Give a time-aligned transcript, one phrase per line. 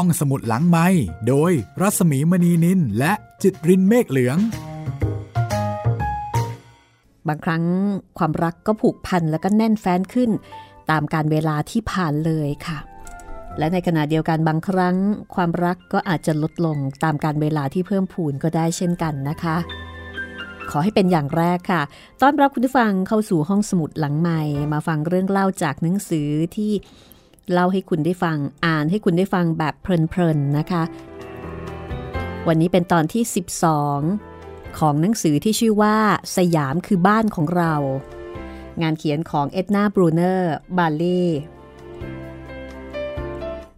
[0.00, 0.86] ห้องสมุดหลังไม้
[1.28, 4.38] โดยรัสมีมณีนินและจิตรินเมฆเหลือง
[7.28, 7.64] บางครั้ง
[8.18, 10.30] ความรักก็ผูกพันแล้วก็แน่นแฟ้นขึ้น
[10.90, 12.78] ตามการเวลาที่ผ่านเลยค่ะ
[13.58, 14.96] และในขณะเดียวกันบางครั้ง
[15.34, 19.56] ความรักก็อาจจะลดลงตามการเวลาที่เพิ่มพูนก็ได้เช่นกันนะคะ
[20.70, 21.82] ขอให้เป็นอย่างแรกค่ะ
[22.22, 24.42] ต้อนรับคุณผู้ฟังเข้าสู่ห้องสมุดหลังใหม่
[24.72, 26.72] มาฟังเรื่องเล่าจากหนังสือที่
[27.52, 30.82] เล่าให้คุณได้ฟังอ่านให้คุณได้ฟังแบบเพลินๆนะคะ
[32.48, 33.22] วันนี้เป็นตอนที่
[34.00, 35.96] 12 ของหนังสือที่ชื่อว่า
[36.36, 37.74] สยามคือบ้านของเรา
[38.82, 41.22] งานเขียนของเอ็ดนาบรูเนอร์บาลี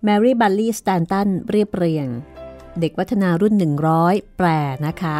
[0.04, 2.08] แมรี่บัลลี่สแตนตันเรียบเรียง
[2.80, 3.54] เด็กวัฒนารุ่น
[3.94, 4.46] 100 แปล
[4.86, 5.18] นะคะ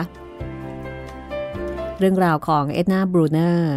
[1.99, 3.77] เรื่องราวของเอ็ดนาบรูเนอร์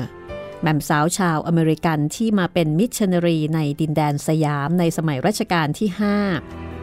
[0.61, 5.89] แม่มสาวชาวอเมริกันที่มาเป็นมิชชันนารีในดินแดนสยามในสมัยรัชกาลที่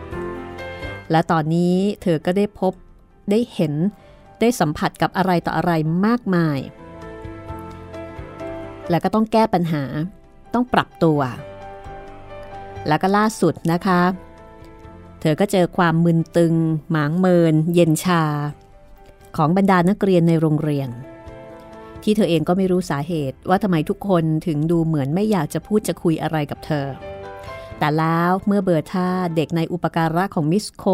[0.09, 2.73] 5 และตอนนี้เธอก็ได้พบ
[3.31, 3.75] ได้เห็น
[4.41, 5.73] ได้สัมผัสกับอะไรต่ออะไร
[6.07, 6.59] มากมาย
[8.91, 9.85] และก็ต้องแก้ปัญหา
[10.55, 11.21] ต้องปรับตัว
[12.89, 14.03] แล้วก็ล่าสุดนะคะ
[15.21, 16.55] เธอก็เจอความมึนตึง
[16.91, 18.25] หมางเมิน เย็นชา
[19.37, 20.89] ของบรรดานักเรียนในโรงเรียน
[22.03, 26.87] ที่เธอเองก็ไม่รู้สาเหตุว่าทำไมทุกคนถึงดูเหมือนไม่อยากจะพูดจะคุยอะไรกับเธอ
[27.79, 30.85] แต่แล้วเมื่อเบอร์ท่าเด็กในอุปการะของมิสโค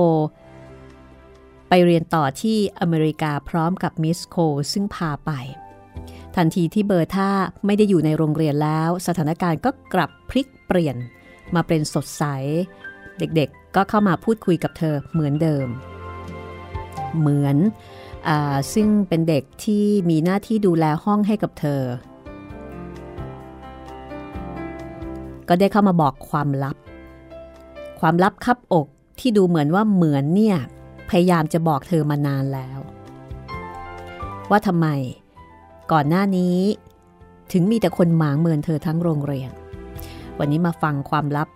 [1.68, 4.36] ไปเรียนต่อที่อเมริกาพร้อมกับมิสโค
[4.72, 5.30] ซึ่งพาไป
[6.36, 7.30] ทันทีที่เบอร์ท่า
[7.66, 10.96] ไม่ได้อยู่ในโรงเรียนแล้ว สถานการณ์ก็กลับพลิกเปลี่ยน
[11.54, 12.24] มาเป็นสดใส
[13.18, 15.66] เด็กๆก็เข้ามาพูดคุยกับเธอเหมือนเดิม
[17.18, 17.56] เหมือน
[18.74, 21.82] ซึ่งเป็นเด็กที่มีหน้าที่ดูแลห้องให้กับเธอ
[25.48, 26.76] ก็ได้เข้ามาบอกความลับ
[28.00, 28.86] ความลับคับอก
[29.20, 30.56] ที่ดูเหมือนว่าเหมือนเนี่ย
[31.10, 32.78] พยายามจะบอกเธอมานานแล้ว
[34.50, 34.86] ว่าทำไม
[35.92, 36.56] ก่อนหน้านี้
[37.52, 39.50] ถึงมีแต่คนหมางเมินเธอทั้งโรงเรียน
[40.38, 41.48] วันนี้มาฟังความลับ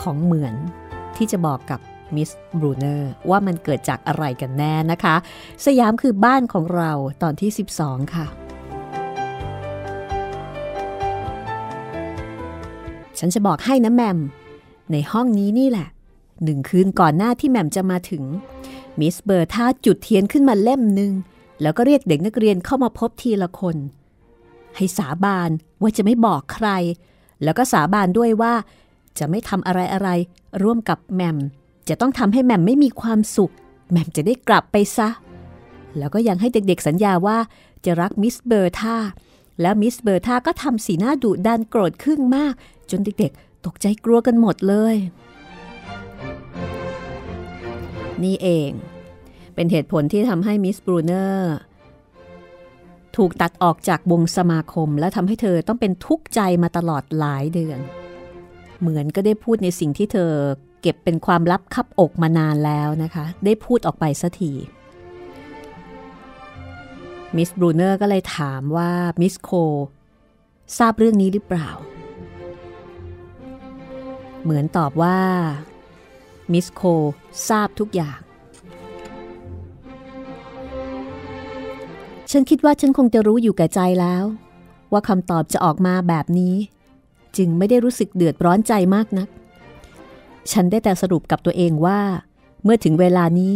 [0.00, 0.54] ของเหมือน
[1.16, 1.80] ที่จะบอกกับ
[2.16, 5.16] มิสบรูเนอร์ว่ามันเกิดจากอะไรกันแน่นะคะ
[5.64, 6.92] สยามคือบ้านของเรา
[7.22, 8.26] ตอนที่ 12 ค่ะ
[13.18, 14.18] ฉันจะบอกให้นะแมม
[14.92, 15.88] ในห้องนี้นี่แหละ
[16.44, 18.22] หนึ่งคืนก่อนหน้าที่แมมจะมาถึง
[19.00, 21.12] มิสเบอร์ท่าจุดเทียนขึ้นมาเล่มหนึ่ง
[21.62, 23.76] แล้วก็เรียกเด็กนักเรียนเข้ามาพบทีละคน
[24.76, 26.68] ให้สาบานว่าจะไม่บอกใคร
[27.42, 28.54] แล้วก็สาบานด้วยว่า
[29.18, 30.08] จะไม่ทำอะไรอะไร
[30.62, 31.38] ร่วมกับแมม
[31.88, 33.52] จะต้องทำให้แหม่มไม่มีความสุข
[33.90, 35.08] แหม่มจะได้กลับไปซะ
[35.98, 37.38] แล้วก็ยังให้เด็กๆสัญญาว่า
[37.84, 38.96] จะรักมิสเบอร์ธา
[39.60, 42.54] แล้วมิสเบอร์ธาก็ทำสีหน้าดุดันโกรธขึ้นมาก
[42.90, 44.96] จนเด็กๆ ตกใจกลัวกันหมดเลย
[48.24, 48.70] นี่เอง
[49.54, 51.54] เป็นเหตุผลที่ทำให้มิสบรูเนอร์
[53.16, 57.78] ถูกตัดออกจากวงสมาคม และทำให้เธอต้องเป็นทุกข์ใจมาตลอดหลายเดือน
[58.80, 60.32] เหมือนก็ได้พูดในสิ่งที่เธอ
[60.86, 64.52] เก็บเป็นความลับคับอกมานานแล้วนะคะ ได้พูดออกไปสักที
[67.36, 68.90] มิสบรูเนอร์ก็เลยถามว่า
[69.20, 69.50] มิสโค
[70.78, 71.68] ทราบเรื่องนี้หรือเปล่า
[74.42, 75.18] เหมือนตอบว่า
[76.52, 76.82] มิสโค
[77.48, 78.20] ทราบทุกอย่าง
[82.30, 84.24] ฉันคิดว่าฉันคงจะรู้อยู่แก่ใจแล้ว
[84.92, 86.54] ว่าคำตอบจะออกมาแบบนี้
[87.36, 89.28] จึงไม่ได้รู้สึกเดือดร้อนใจมากนัก
[90.52, 92.00] ฉันได้แต่สรุปกับตัวเองว่า
[92.62, 93.52] เมื่อถึงเวลานี้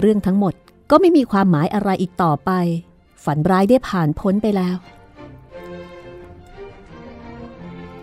[0.00, 0.54] เรื่องทั้งหมด
[0.90, 2.50] ก็ไม่มีความหมายอะไรอีกต่อไป
[3.24, 4.76] ฝันร้ายได้ผ่านพ้นไปแล้ว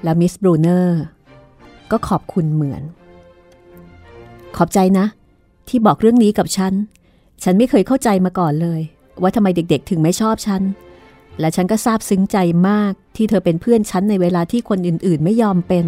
[0.04, 1.02] และมิสบรูเนอร์
[1.92, 2.84] ก็ขอบคุณเหมือน
[4.56, 5.06] ขอบใจนะ
[5.68, 6.74] ที่บอกเรื่องนี้กับฉัน
[7.44, 8.82] ฉันไม่เคยเข้าใจมาก่อนเลย
[9.22, 10.62] ว่าทำไมเด็กๆ ถึงไม่ชอบฉัน
[11.40, 12.38] และฉันก็ซาบซึ้งใจ
[12.70, 15.86] มากที่เธอเป็นเพื่อนฉันในเวลาที่คนอื่นๆ ไม่ยอมเป็น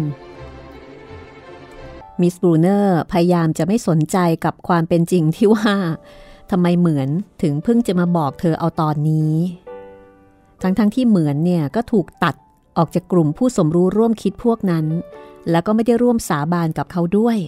[2.22, 5.74] มิสบรูเนอร์พยายามจะไม่สนใจกับความเป็นจริงที่ว่า
[6.50, 7.08] ทำไมเหมือน
[7.42, 9.34] ถึงเพิ่งจะมาบอกเธอเอาตอนนี้
[10.62, 12.34] ทั้งๆทที่เหมือนเนี่ยก็ถูกตัด
[12.76, 14.86] ออกจากกลุ่มผู้สมรู้ร่วมคิดพวกนั้น
[15.50, 17.38] แล้วก็ไม่ได้ร่วมสาบานกับเขาด้วย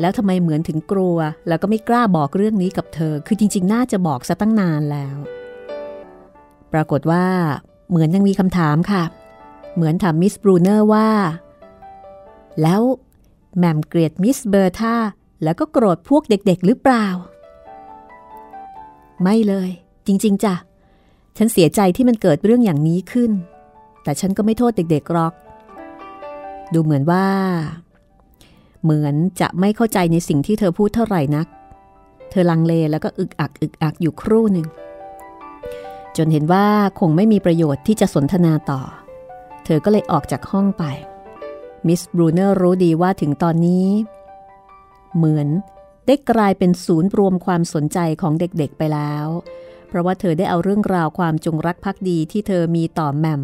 [0.00, 1.16] แล้วทำไมเหมือนถึงกลัว
[1.48, 5.16] แล้วก็ไม่กล้าบอกเรื่องนี้กับเธอ คือจริง ๆ น่าจะบอกซะตั้งนานแล้ว
[6.72, 7.26] ปรากฏว่า
[7.90, 9.02] เหมือนยังมีคำถามค่ะ
[9.74, 11.08] เหมือนถามมิสบรูเนอร์ว่า
[12.62, 12.80] แล้ว
[13.56, 14.94] แมมเกลียดมิสเบอร์ธา
[15.44, 17.06] แล้วก็โกรธพวกเด็กๆหรือเปล่า
[19.22, 19.70] ไม่เลย
[20.06, 20.54] จริงๆจ้ะ
[21.36, 23.32] ฉันเสียใจที่มันเกิดเรื่องอย่างนี้ขึ้น
[24.02, 25.32] แต่ฉันก็ไม่โทษเด็กๆหรอก
[26.72, 27.26] ดูเหมือนว่า
[28.82, 31.46] เหมือนจะไม่เข้าใจในสิ่งที่เธอพูดเท่าไหร่นัก
[32.30, 34.66] เธอลังเลแล้วก็อึกอักอึกอักอยู่ครู่หนึ่ง
[36.16, 36.66] จนเห็นว่า
[37.00, 38.80] คงไม่มีประโยชน์ที่จะสนทนาต่อ
[39.64, 40.84] เธอก็เลยออกจากห้องไป
[41.86, 43.86] มิสบรูเนอร์รู้ดีว่าถึงตอนนี้
[45.16, 45.48] เหมือน
[46.06, 49.26] ได้กลายเป็นศูนย์รวมความสนใจของเด็กๆไปแล้ว
[49.88, 53.42] เพราะว่าเธอได้เอาเรื่องราวความจงรักภักดีที่เธอมีต่อแมม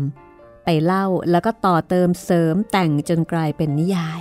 [0.65, 4.21] ไปเล่าแล้วก็ต่อเติมเสริมแต่งจนกลายเป็นนิยาย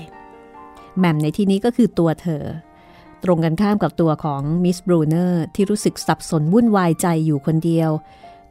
[0.97, 2.43] แหม่มในที่นี้ก็คือตัวเธอ
[3.23, 7.91] ตรงกันข้ามกับตัวของมิสบรูเนอร์ที่รู้สึกสับสนวุ่นวายใจอยู่คนเดียว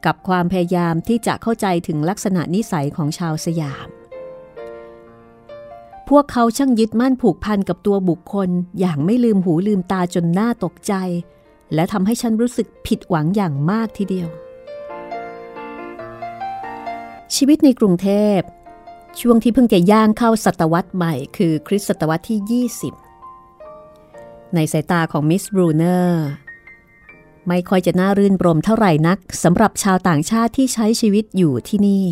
[0.05, 3.87] กับความพยายามที่จะเข้าใจถึงลักษณะนิสัยของชาวสยาม
[6.09, 10.93] พวกเขาช่างยึดมั่นผูกพันกับตัวบุคคลอย่างไม่ลืมหูลืมตาจนหน้าตกใจ
[11.73, 14.29] และทำให้ฉันรู้สึกผิดหวังอย่างมากทีเดียว
[17.35, 18.39] ชีวิตในกรุงเทพ
[19.19, 26.25] ช่วงที่เพิ่งจะย่างเข้าศตวรรษใหม่คือคริสตศตวรรษที่ 20 ในสายตาของมิสบรูเนอร์
[27.47, 32.05] ไม่ค่อยจะน่ารื่นรมเท่าไหร่นักสำหรับชาวต่างชาติที่ใช้ชีวิตอยู่ที่นี่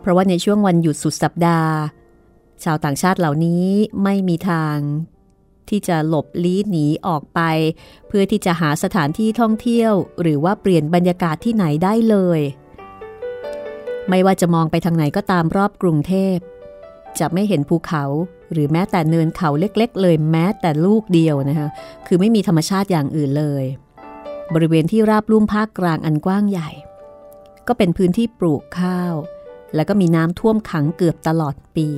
[0.00, 1.74] เพราะว่าในช่วงวันหยุดสุดสัปดาห์
[2.64, 3.66] ชาวต่างชาติเหล่านี้
[4.02, 4.76] ไม่มีทาง
[5.68, 7.40] ที่จะหลบลี้หนีออกไป
[8.08, 12.40] เพื่อที่จะหาสถานที่ท่องเที่ยว หรือว่าเปลี่ยนบรรยากาศที่ไหนได้เลย
[14.08, 16.36] ไม่ว่าจะมองไปทางไหนก็ตามรอบกรุงเทพ
[17.18, 18.04] จะไม่เห็นภูเขา
[18.52, 21.68] หรือแม้แต่เนินเขาเล็กๆ เลยแม้แต่ลูกเดียวนะคะ
[22.06, 23.64] คือไม่มีธรรมชาติอย่างอื่นเลย
[24.54, 26.70] บริเวณที่ราบลุ่มภาคกลางอันกว้างใหญ่
[27.68, 29.14] ก็เป็นพื้นที่ปลูกข้าว
[29.74, 31.88] แล้วก็มีน้ำท่วมขังเกือบตลอดปี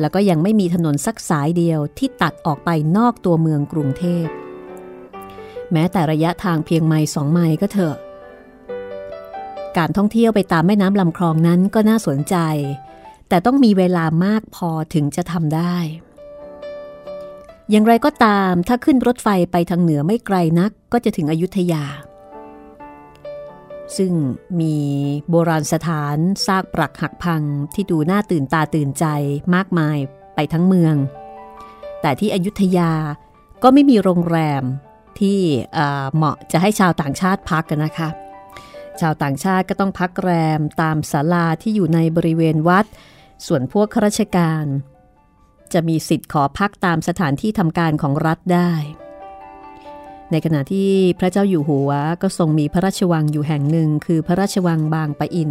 [0.00, 4.26] แล้วก็ยังไม่มีถนนสักสายเดียวที่ตัดออกไปนอกตัวเมืองกรุงเทพ
[5.72, 7.96] แม้แต่ระยะทางเพียงไมล์สองไมล์ก็เถอะ
[9.76, 12.36] การท่องเที่ยวไปตามแม่น้ำลำคลองนั้นก็น่าสนใจ
[13.28, 15.76] แต่ต้องมีเวลามากพอถึงจะทำได้
[17.70, 21.84] อย่างไรก็ตามถ้าขึ้นรถไฟไปทางเหนือไม่ไกลนักก็จะถึงอยุธยา
[23.98, 24.12] ซึ่ง
[24.60, 24.76] มี
[25.30, 27.42] โบราณสถานซากปรักหักพัง
[27.74, 29.04] ที่ดูน่าตื่นตาตื่นใจ
[29.54, 29.98] มากมาย
[30.34, 30.96] ไปทั้งเมือง
[32.00, 32.92] แต่ที่อยุธยา
[33.62, 34.62] ก็ไม่มีโรงแรม
[35.20, 35.40] ที่
[36.14, 38.08] เหมาะจะให้ชาวต่างชาติพักกันนะคะ
[39.00, 42.86] ชาวต่างชาติก็ต้องพักแรมตามศาลาที่อยู่ในบริเวณวัด
[43.46, 44.64] ส่วนพวกข้าราชการ
[45.72, 48.72] จะมีสิทธิ์ขอพักตามสถานที่ทำการของรัฐได้
[50.34, 51.90] ในขณะที่พระเจ้าอยู่หัว
[52.22, 55.50] ก็ทรงมีพระราชวังอยู่แห่งหนึ่ง คือพระราชวังบางปะอิน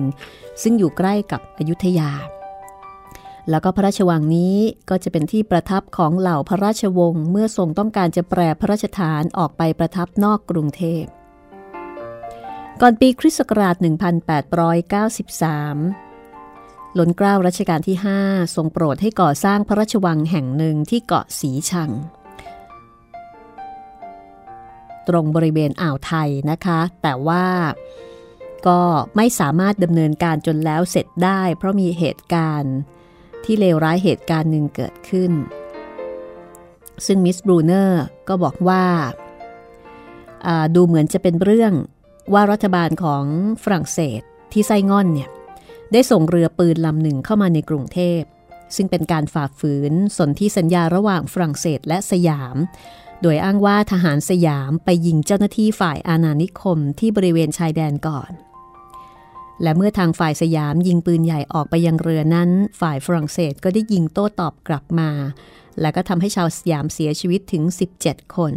[0.62, 2.12] ซึ่งอยู่ใกล้กับอยุธยา
[3.50, 4.56] แล้วก็พระราชวังนี้
[4.90, 11.04] ก็จะเป็นที่ประทับของเหล่าพระราชวงศ์เมื่อทรงต้องการจะแปรพระราชฐานออกไปประทับนอกกรุงเทพ
[12.82, 13.86] ก่อนปีคริสต์ศักราช 1893
[16.96, 21.92] หลนเกล้ารัชกาลที่ 5 ทรงโปรดให้ก่อสร้างพระราชวังแห่งหนึ่งที่เกาะสีชัง
[25.08, 27.46] ตรงบริเวณอ่าวไทยนะคะ แต่ว่า
[28.68, 28.82] ก็
[29.16, 32.76] ไม่สามารถดำเนินการจนแล้วเสร็จได้ เพราะมีเหตุการณ์
[33.44, 35.32] ที่เลวร้ายเหตุการณ์หนึ่งเกิดขึ้น
[37.06, 38.84] ซึ่งมิสบรูเนอร์ก็บอกว่า
[40.76, 41.74] ดูเหมือนจะเป็นเรื่อง
[42.34, 43.24] ว่ารัฐบาลของ
[43.64, 44.22] ฝรั่งเศส
[44.52, 45.30] ที่ไส้ง่อนเนี่ย
[45.92, 48.22] ได้ส่งเรือปืนลำหนึ่งเข้ามาในกรุงเทพ
[48.76, 52.56] ซึ่งเป็นการฝ่าฝืนสนธิสัญญาระหว่างฝรั่งเศสและสยาม
[53.24, 58.32] โดยอ้างว่าทหารสยามไปยิงเจ้าหน้าที่ฝ่ายอาณานิคมที่บริเวณชายแดนก่อน
[59.62, 62.50] และเมื่อทางฝ่ายสยามยิงปืนใหญ่ออกไปยังเรือนั้น
[62.82, 65.10] ฝ่ายฝรั่งเศสก็ได้ยิงโต้ตอบกลับมา
[65.82, 67.64] และก็ทำให้ชาวสยามเสียชีวิตถึง
[68.00, 68.54] 17 คน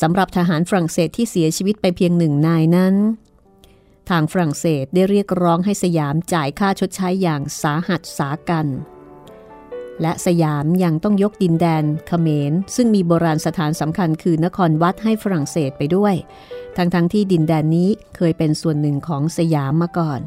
[0.00, 2.94] สำหรับทหารฝรั่งเศสที่เสียชีวิตไปเพียงหนึ่งนายนั้น
[4.10, 8.66] ทางฝรั่งเศสได้เรียกร้องให้สยามจ่ายค่าชดใช้อย่างสาหัสสากัน
[10.02, 16.14] และสยามยังต้องยกดินแดนเขมร ซึ่งมีโบราณสถานสำคัญคือนครวัดให้ฝรั่งเศสไปด้วย
[16.76, 20.20] ทั้งๆทที่ดินแดนนี้เคยเป็นส่วนหนึ่งของสยามมาก่อน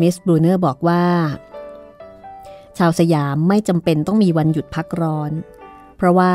[0.00, 1.04] มิสบรูเนอร์บอกว่า
[2.78, 5.32] ชาวสยามไม่จำเป็นต้องมีวันหยุดพักร้อน
[5.96, 6.34] เพราะว่า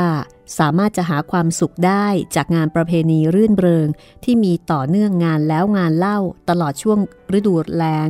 [0.60, 3.88] สามารถจะหาความสุขได้จากงานประเพณีรื่นเริง
[4.24, 7.00] ที่มีต่อเนื่องงานแล้วงานเล่าตลอดช่วง
[7.38, 8.10] ฤดูแล้ง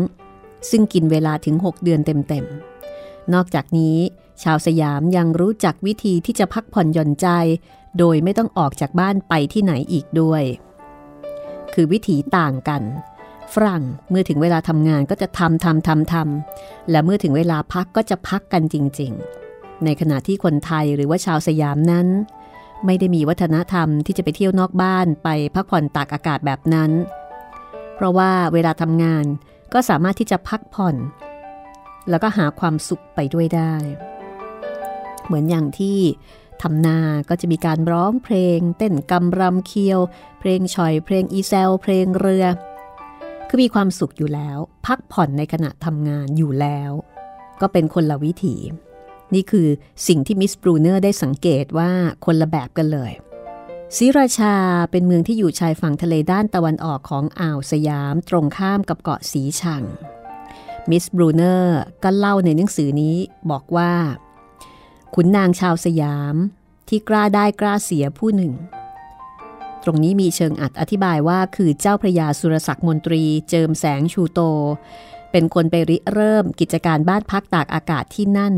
[0.69, 2.70] ซึ่งกินเวลาถึง 6 เดือนเต็มๆ
[3.33, 3.97] นอกจากนี้
[4.43, 7.27] ชาวสยามยังรู้จักวิธีที่จะพักผ่อนหย่อนใจ
[7.97, 10.43] โดยไม่ต้องออกจากบ้านไปที่ไหนอีกด้วย
[11.73, 12.83] คือวิถีต่างกัน
[13.53, 19.11] ฝรั่งเมื่อถึงเวลาทำงานก็จะทำทำทำทำและเมื่อถึงเวลาพักก็จะพักกันจริง
[19.47, 22.07] ๆ ในขณะที่คนไทยหรือว่าชาวสยามนั้น
[22.85, 26.91] ไม่ได้มีวัฒนธรรมที่จะไปเที่ยวนอกบ้านไปพักผ่อนตากอากาศแบบนั้น
[27.95, 29.25] เพราะว่าเวลาทำงาน
[29.73, 30.95] ก็สามารถที่จะพักผ่อน
[32.09, 33.73] แล้วก็หาความสุขไปด้วยได้
[35.25, 35.99] เหมือนอย่างที่
[36.61, 39.99] ทำนาก็จะมีการร้องเพลง เต้นกำรำเคียว
[40.39, 42.45] เพลงชอยเพลงอีเซล เพลงเรือ
[43.47, 46.91] คือมีความสุขอยู่แล้ว พักผ่อนในขณะทำงานอยู่แล้ว
[47.61, 48.55] ก็เป็นคนละวิถี
[49.33, 49.67] นี่คือ
[50.07, 51.91] สิ่งที่มิสบรูเนอร์ได้สังเกตว่า
[52.25, 53.11] คนละแบบกันเลย
[53.97, 54.55] ศรีราชา
[54.91, 59.83] เป็นเมืองที่อยู่ชายฝั่งทะเลด้านตะวันออกของอ่าวสยาม ตรงข้ามกับเกาะสีชัง
[60.89, 63.17] มิสบรูเนอร์ก็เล่าในหนังสือนี้
[63.51, 63.93] บอกว่า
[65.13, 66.35] ขุนนางชาวสยาม
[66.89, 68.53] ที่กล้าได้กล้าเสียผู้หนึ่ง
[69.83, 74.39] ตรงนี้มีเชิงอรรถอธิบายว่าคือเจ้าพระยาสุรศักดิ์มนตรีเจิมแสงชูโต
[75.31, 78.55] เป็นคนไปริเริ่มกิจการบ้านพักตากอากาศที่นั่น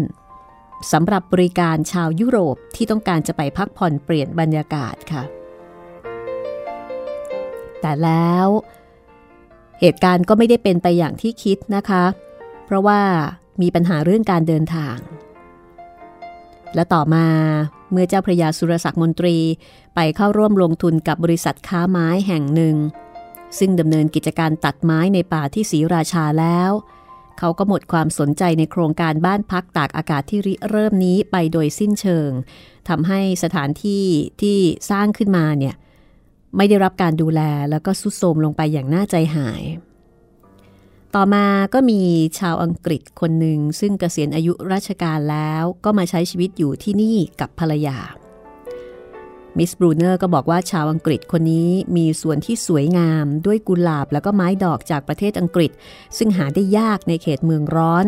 [0.92, 5.24] สำหรับบริการชาวยุโรปที่ต้องการจะไปพักผ่อนเปลี่ยนบรรยากาศค่ะ
[7.82, 8.48] แต่แล้ว
[9.86, 12.04] เหตุการณ์ก็ไม่ได้เป็นไปอย่างที่คิดนะคะ
[12.66, 13.02] เพราะว่า
[13.62, 14.98] มีปัญหาเรื่องการเดินทาง
[16.76, 17.28] และต่อมา
[17.92, 19.38] เมื่อเจ้าพระยาสุรศักดิ์มนตรี
[19.96, 22.76] ไปเข้าร่วมลงทุนกับบริษัทค้าไม้แห่งหนึ่ง
[23.60, 26.72] ซึ่งดำเนินกิจการตัดไม้ในป่าที่ศรีราชาแล้ว
[27.40, 32.30] เขาก็หมดความสนใจในโครงการบ้านพักตากอากาศที่ริเริ่มนี้ไปโดยสิ้นเชิง
[32.90, 34.06] ทำให้สถานที่
[34.42, 34.58] ที่
[34.90, 35.76] สร้างขึ้นมาเนี่ย
[36.58, 39.64] ไม่ได้รับการดูแลแล้วก็สุดโทมลงไปอย่างน่าใจหาย
[41.16, 42.02] ต่อมาก็มี
[42.40, 47.98] ชาวอังกฤษคนหนึ่งซึ่งเกษียณอายุราชการแล้วก็มาใช้ชีวิตอยู่ที่นี่กับภรรยา
[49.58, 55.72] มิสบรูเนอร์ก็บอกว่าชาวอังกฤษคนนี้มีส่วนที่สวยงามด้วยกุหลาบแล้วก็ไม้ดอกจากประเทศอังกฤษ
[56.18, 58.06] ซึ่งหาได้ยากในเขตเมืองร้อน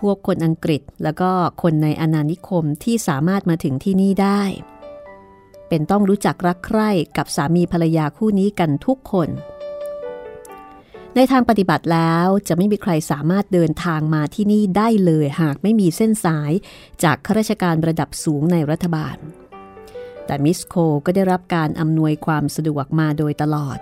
[0.00, 1.30] พวกคนอังกฤษแล้วก็
[1.62, 4.42] คนในอาณานิคมที่สามารถมาถึงที่นี่ได้
[5.68, 9.28] เป็นต้องรู้จักรักใคร่กับสามีภรรยาคู่นี้กันทุกคน
[11.14, 16.52] ในทางปฏิบัติแล้วจะไม่มีใครสามารถเดินทางมาที่นี่ได้เลยหากไม่มีเส้นสาย
[17.02, 19.16] จากข้าราชการระดับสูงในรัฐบาล
[20.26, 20.74] แต่มิสโค
[21.06, 23.78] ก็ได้รับการอำนวยความสะดวกมาโดยตลอด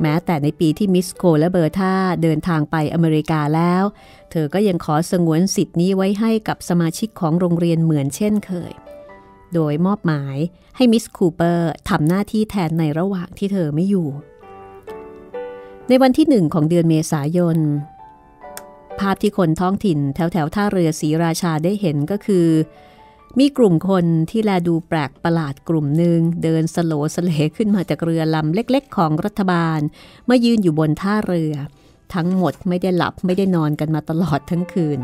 [0.00, 3.84] แม้แต่ในปีที่มิสโคและเบอร์ธาเดินทางไปอเมริกาแล้ว
[4.30, 8.72] เธอก็ยังขอสงวนสิทธิ์นี้ไว้ให้กับสมาชิกของโรงเรียนเหมือนเช่นเคย
[9.54, 10.36] โดยมอบหมาย
[10.76, 14.08] ให้มิสคูเปอร์ทำหน้าที่แทนในระหว่างที่เธอไม่อยู่
[15.88, 17.58] ในวันที่หนึ่งของเดือนเมษายน
[19.00, 22.48] ภาพที่คนท้องถิ่นแถวแถวท่าเรือศรีราชาได้เห็นก็คือ
[23.38, 29.80] มีกลุ่มคนที่แลดูแปลกประหลาดกลุ่มหนึ่งเดินสะโหลสะเหลขึ้นมาจากเรือลำเล็กๆ ของรัฐบาล
[30.26, 31.54] เมื่อยืนอยู่บนท่าเรือ
[32.14, 35.00] ทั้งหมดไม่ได้หลับไม่ได้นอนกันมาตลอดทั้งคืน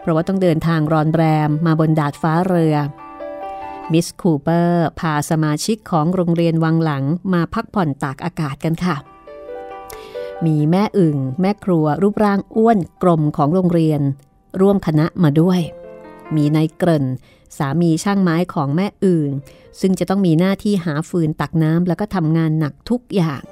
[0.00, 2.74] เพราะว่าต้องเดินทางรอนแรมมาบนดาดฟ้าเรือ
[3.92, 8.96] มิสคูเปอร์ พาสมาชิกของโรงเรียนวังหลังมาพักผ่อนตากอากาศกันค่ะ
[10.46, 14.00] มีแม่อึ่ง แม่ครัวรูปร่างอ้วนกลมของโรงเรียน
[14.60, 15.60] ร่วมคณะมาด้วย
[16.36, 17.06] มีนายเกริ่น
[17.58, 19.30] สามีช่างไม้ของแม่อื่น
[19.80, 23.42] ซึ่งจะต้องมีหน้าที่หาฟืนตักน้ำแล้วก็ทำงานหนักทุกอย่าง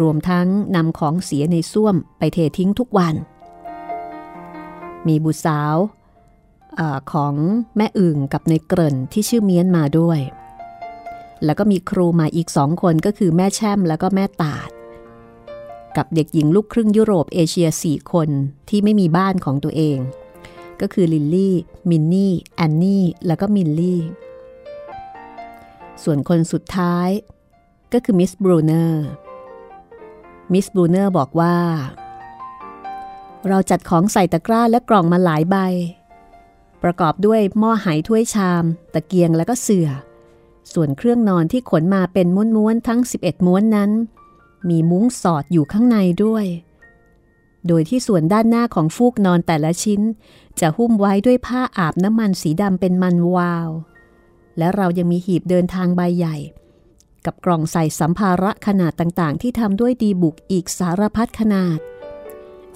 [0.00, 3.14] รวมทั้งนำของเสียในส้วมไปเททิ้งทุกวัน
[5.06, 5.76] มีบุตรสาว
[6.80, 7.34] อของ
[7.76, 10.20] แม่อึ่งกับในเกริ่นที่ชื่อเมียนมาด้วย
[11.44, 14.70] แล้วก็มีครูมาอีกสองคนก็คือแม่แช่มแล้วก็แม่ตาด
[15.96, 18.28] กับเด็กหญิงลูกครึ่งยุโรปเอเชียสี่คน
[18.68, 19.98] ที่ไม่มีบ้านของตัวเอง
[20.80, 21.54] ก็คือลิลลี่
[21.90, 24.02] มินนี่ แอนนี่ แล้วก็มินลี่
[26.02, 27.08] ส่วนคนสุดท้าย
[27.92, 29.06] ก็คือมิสบรูเนอร์
[30.52, 31.56] มิสบรูเนอร์บอกว่า
[33.48, 35.56] เราจัดของใส่ตะกร้าและกล่องมาหลายใบ
[36.86, 38.64] ประกอบด้วยหม้อไหถ้วยชาม
[38.94, 39.88] ตะเกียงและก็เสื่อ
[40.72, 42.26] ส่วนเครื่องนอนที่ขนมาเป็น
[42.56, 43.90] ม้วนๆทั้ง 11 ม้วนนั้น
[44.68, 46.44] มีมุ้งสอดอยู่ข้างในด้วย
[47.66, 50.00] โดยที่ส่วนด้านหน้าของฟูกนอนแต่ละชิ้น
[50.60, 53.68] จะหุ้มไว้ด้วยผ้าอาบน้ำมันสีดำเป็นมันวาว
[54.58, 56.36] และเรายังมีหีบเดินทางใบใหญ่
[57.24, 61.78] กับกล่องใส่สัมภาระขนาดต่างๆ ที่ทำด้วยดีบุกอีกสารพัดขนาด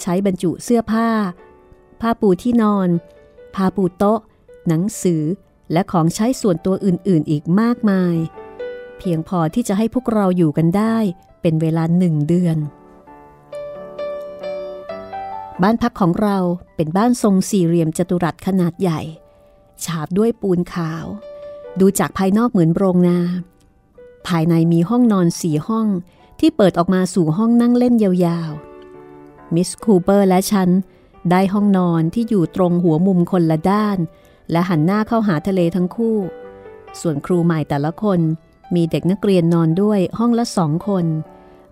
[0.01, 1.09] ใช้บรรจุเสื้อผ้า
[2.01, 2.91] ผ้าปูที่นอน
[3.55, 4.21] ผ้าปูโต๊ะ
[4.69, 5.23] หนังสือ
[5.73, 8.17] และของใช้ส่วนตัวอื่นๆ อีกมากมาย
[8.99, 10.97] เพียงพอที่จะให้พวกเราอยู่กันได้
[11.43, 12.59] เป็นเวลาหนึ่งเดือน
[15.63, 16.39] บ้านพักของเรา
[16.77, 19.01] เป็นบ้านทรงสี่เหลี่ยมจัตุรัสขนาดใหญ่
[19.85, 21.05] ฉาบด้วยปูนขาว
[21.81, 23.19] ดูจากภายนอกเหมือนโรงนา
[24.27, 25.87] ภายในมีห้องนอนสี่ห้อง
[26.41, 30.69] ที่เปิดออกมาสู่ห้องนั่งเล่นยาวๆมิสคูเปอร์และฉัน
[31.31, 33.99] ได้ห้องนอนที่อยู่ตรงหัวมุมคนละด้าน
[34.51, 36.17] และหันหน้าเข้าหาทะเลทั้งคู่
[37.01, 38.21] ส่วนครูใหม่แต่ละคน
[38.75, 41.07] มีเด็กนักเรียนนอนด้วยห้องละสองคน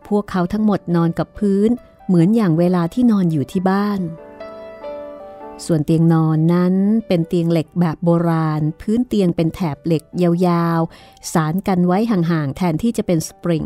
[0.09, 1.71] พวกเขาทั้งหมดนอนกับพื้น
[2.07, 4.01] เหมือนอย่างเวลาที่นอนอยู่ที่บ้าน
[5.67, 6.75] ส่วนเตียงนอนนั้น
[7.07, 13.65] เป็นเตียงเหล็กแบบโบราณ พื้นเตียงเป็นแถบเหล็กยาวๆ สารกันไว้ห่างๆ แทนที่จะเป็นสปริง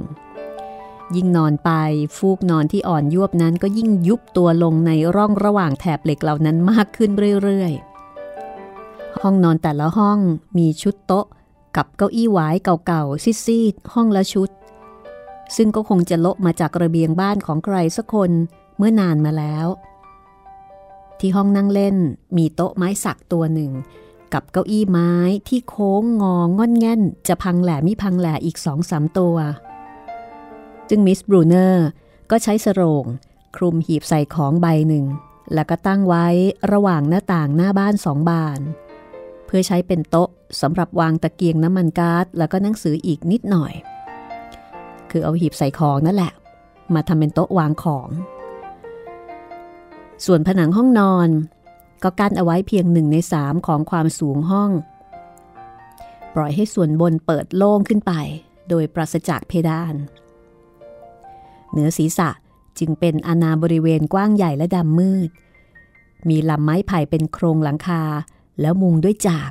[1.16, 1.70] ยิ่งนอนไป
[2.16, 7.10] ฟูกนอนที่อ่อนยวบนั้นก็ยิ่งยุบตัวลงในร่องระหว่างแถบเหล็กเหล่านั้นมากขึ้น
[7.42, 10.18] เรื่อยๆ ห้องนอนแต่ละห้อง
[10.58, 11.26] มีชุดโต๊ะ
[11.76, 12.54] กับเก้าอี้หวาย
[12.86, 14.50] เก่าๆซีดๆห้องละชุด
[15.56, 18.30] ซึ่งก็คงจะโละมาจากระเบียงบ้านของใครสักคน
[18.76, 19.66] เมื่อนานมาแล้ว
[21.18, 21.96] ที่ห้องนั่งเล่น
[22.36, 23.72] มีโต๊ะไม้สักตัวหนึ่ง
[24.32, 25.12] กับเก้าอี้ไม้
[25.48, 29.36] ที่โค้งงองอนแง่น จะพังแหล่มิพังแหล่อีกสองสามตัว
[30.88, 31.86] จึงมิสบรูเนอร์
[32.30, 33.04] ก็ใช้สโรง
[33.56, 35.04] คลุมหีบใส่ของใบหนึ่ง
[35.54, 36.26] แล้วก็ตั้งไว้
[36.72, 38.60] ระหว่างหน้าต่างหน้าบ้านสองบาน
[39.46, 40.28] เพื่อใช้เป็นโต๊ะ
[40.60, 43.72] สำหรับวางตะเกียงน้ำมันกา๊าซแล้วก็หนังสืออีกนิดหน่อย
[45.10, 46.32] คือเอาหีบใส่ของนั่นแหละ
[46.94, 48.08] มาทำเป็นโต๊ะวางของ
[50.24, 51.28] ส่วนผนังห้องนอน
[52.02, 54.70] ก็กั้นเอาไว้เพียงหนึ่งในสามของความสูงห้อง
[56.34, 58.12] ปล่อยให้ส่วนบนเปิดโล่งขึ้นไป
[58.68, 59.94] โดยปราศจากเพดาน
[61.72, 62.28] เหนือศีรษะ
[62.78, 65.30] จึงเป็นอาณาบริเวณกว้างใหญ่และดำมืด
[66.28, 68.02] มีลำไม้ไผ่เป็นโครงหลังคา
[68.60, 69.50] แล้วมุงด้วยจาก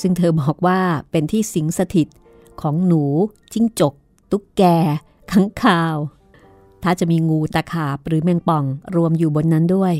[0.00, 2.08] ซึ่งเธอบอกว่าเป็นที่สิงสถิต
[2.60, 3.02] ของหนู
[3.52, 3.94] จิ้งจก
[4.30, 4.62] ตุ๊กแก
[5.32, 5.96] ขังคาว
[6.82, 8.64] ถ้าจะมีงูตะขาบหรือแมงป่อง
[8.96, 9.94] รวมอยู่บนนั้นด้วย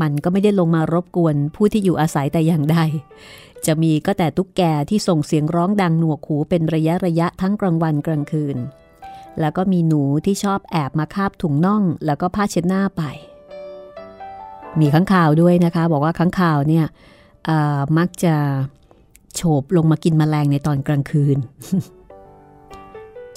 [0.00, 2.78] มันก็ไม่ได้ลงมารบกวนผู้ที่อยู่อาศัยแต่อย่างใด
[3.66, 8.56] จะมีก็แต่ตุ๊กแกที่ส่งเสียงร้องดังหนวกหูเป็นระยะระยะทั้งกลางวันกลางคืน
[9.40, 13.02] แล้วก็มีหนูที่ชอบแอบมาคาบถุงน่อง แล้วก็ผ้าเช็ดหน้าไป
[14.80, 16.86] มีข้างข่าวด้วยนะคะ บอกว่าข้างข่าวเนี่ย
[17.98, 18.34] มักจะ
[19.34, 21.38] โฉบลงมากินมแมลงในตอนกลางคืน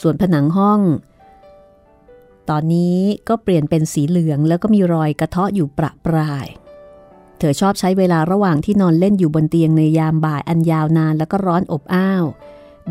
[0.02, 0.80] ส่วนผนังห้อง
[2.50, 2.98] ตอนนี้
[3.30, 6.48] ก็เปลี่ยนเป็นสีเหลืองแล้วก็มีรอยกระเทาะอยู่ประปราย
[7.40, 12.24] เธอชอบใช้เวลาระหว่างที่นอนเล่นอยู่บนเตียงในยามบ่ายอันยาวนานแล้วก็ร้อนอบอ้าว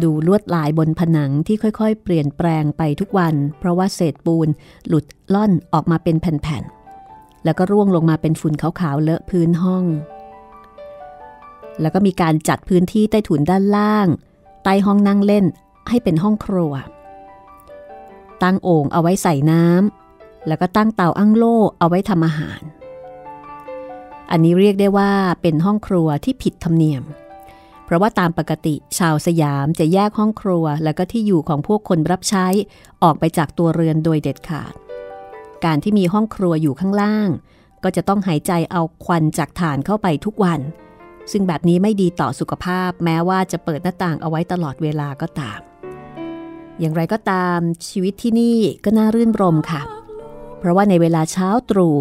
[0.02, 4.48] ดูลวดลายบนผนังที่ค่อยๆ เปลี่ยนแปลงไปทุกวัน เพราะว่าเศษปูน
[4.88, 9.84] หลุดล่อนออกมาเป็นแผ่นๆ แล้วก็ร่วงลงมาเป็นฝุ่นขาวๆเลอะพื้นห้อง
[11.80, 14.08] แล้วก็มีการจัดพื้นที่ใต้ถุนด้านล่าง
[14.64, 15.44] ใต้ห้องนั่งเล่น
[15.88, 16.72] ให้เป็นห้องครัว
[18.42, 22.60] ตั้งโอ่งเอาไว้ใส่น้ำแล้วก็ตั้งเตาอั้งโล่เอาไว้ทำอาหาร
[24.30, 25.10] อันนี้เรียกได้ว่า
[25.42, 27.02] เป็นห้องครัวที่ผิดธรรมเนียม
[27.92, 32.46] ราะว่าตามปกติชาวสยามจะแยกห้องครัว แล้วก็ที่อยู่ของพวกคนรับใช้
[33.02, 34.72] ออกไปจากตัวเรือนโดยเด็ดขาด
[35.64, 37.28] การที่มีห้องครัวอยู่ข้างล่าง
[37.84, 40.60] ก็จะต้องหายใจเอาควันจากฐานเข้าไปทุกวัน
[41.32, 45.60] ซึ่งแบบนี้ไม่ดีต่อสุขภาพ แม้ว่าจะเปิดหน้าต่างเอาไว้ตลอดเวลาก็ตาม
[46.80, 49.82] อย่างไรก็ตามชีวิตที่นี่ก็น่ารื่นรมค่ะ
[50.58, 51.96] เพราะว่าในเวลาเช้าตรู่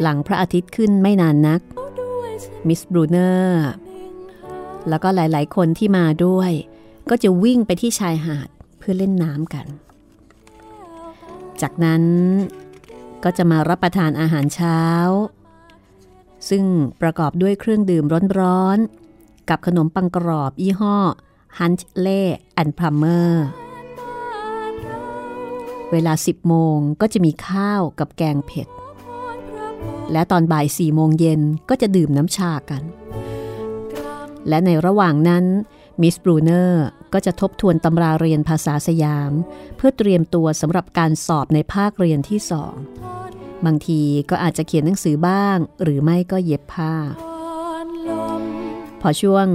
[0.00, 1.60] หลังพระอาทิตย์ขึ้นไม่นานนัก
[2.68, 3.66] มิสบรูเนอร์
[4.88, 6.50] แล้วก็หลาย ๆ คนที่มาด้วย
[7.10, 9.66] ก็จะวิ่งไปที่ชายหาดเพื่อเล่นน้ำกัน
[11.62, 12.02] จากนั้น
[13.24, 14.80] ก็จะมารับประทานอาหารเช้า
[16.48, 16.64] ซึ่ง
[17.02, 18.04] ประกอบด้วยเครื่องดื่ม
[18.40, 20.96] ร้อนๆ กับขนมปังกรอบยี่ห้อ
[21.58, 22.22] ฮันช์เล่
[22.54, 28.68] แอนด์พลัมเเวลา 10 โมงก็จะมีข้าวกับแกงเผ็ด
[30.12, 32.82] และตอนบ่าย4โมงเย็นก็จะดื่มน้ำชากัน
[34.48, 35.44] และในระหว่างนั้น
[36.00, 39.32] มิสบรูเนอร์ก็จะทบทวนตำราเรียนภาษาสยาม
[39.76, 42.74] เพื่อเตรียมตัวสำหรับการสอบในภาคเรียนที่สอง
[43.66, 44.00] บางที
[44.30, 46.94] ก็อาจจะเขียนหนังสือบ้าง หรือไม่ก็เย็บผ้า
[49.00, 49.46] พอช่วง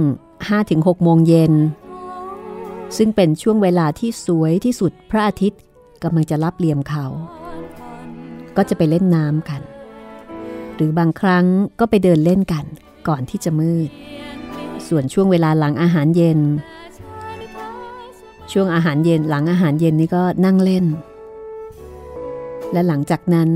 [0.48, 1.52] 5-6 โมงเย็น
[2.96, 5.60] ซึ่งเป็นช่วงเวลาที่สวยที่สุดพระอาทิตย์
[6.02, 7.06] กำลังจะรับเหลี่ยมเขา
[8.56, 9.60] ก็จะไปเล่นน้ำกัน
[10.74, 11.46] หรือบางครั้ง
[11.80, 12.64] ก็ไปเดินเล่นกัน
[13.08, 13.90] ก่อนที่จะมืด
[14.88, 16.38] ส่วนช่วงเวลาหลังอาหารเย็น
[18.52, 20.84] ช่วงอาหารเย็นหลังอาหารเย็นนี่ก็นั่งเล่น
[22.72, 23.50] และหลังจากนั้น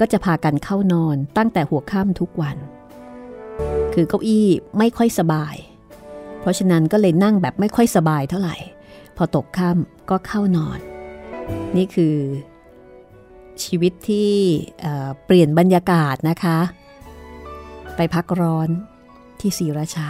[0.00, 2.56] ก็จะพากันเข้านอนตั้งแต่หัวค่ำทุกวัน
[3.94, 4.46] คือเก้าอี้
[4.78, 5.56] ไม่ค่อยสบาย
[6.40, 8.56] เพราะฉะนั้นก็เลยนั่งแบบไม่ค่อยสบายเท่าไหร่
[9.16, 10.78] พอตกค่ำก็เข้านอน
[11.76, 12.16] นี่คือ
[13.62, 14.30] ชีวิตที่
[15.24, 16.58] เปลี่ยนบรรยากาศนะคะ
[17.96, 18.68] ไปพักร้อน
[19.40, 20.08] ที่ศรีราชา